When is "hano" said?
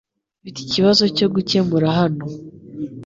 1.99-2.25